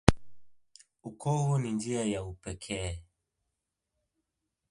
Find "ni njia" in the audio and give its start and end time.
1.57-2.05